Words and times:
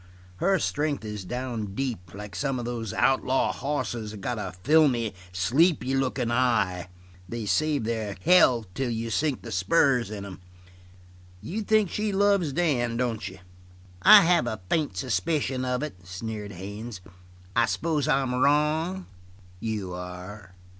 Her 0.37 0.57
strength 0.57 1.05
is 1.05 1.23
down 1.23 1.75
deep, 1.75 2.15
like 2.15 2.35
some 2.35 2.57
of 2.57 2.65
these 2.65 2.91
outlaw 2.91 3.51
hosses 3.51 4.09
that 4.09 4.21
got 4.21 4.39
a 4.39 4.51
filmy, 4.63 5.13
sleepy 5.31 5.93
lookin' 5.93 6.31
eye. 6.31 6.89
They 7.29 7.45
save 7.45 7.83
their 7.83 8.15
hell 8.23 8.65
till 8.73 8.89
you 8.89 9.11
sink 9.11 9.43
the 9.43 9.51
spurs 9.51 10.09
in 10.09 10.25
'em. 10.25 10.41
You 11.39 11.61
think 11.61 11.91
she 11.91 12.11
loves 12.11 12.51
Dan, 12.51 12.97
don't 12.97 13.27
you?" 13.29 13.37
"I 14.01 14.21
have 14.23 14.47
a 14.47 14.59
faint 14.71 14.97
suspicion 14.97 15.63
of 15.63 15.83
it," 15.83 15.97
sneered 16.07 16.53
Haines. 16.53 17.01
"I 17.55 17.67
suppose 17.67 18.07
I'm 18.07 18.33
wrong?" 18.33 19.05
"You 19.59 19.93
are." 19.93 20.55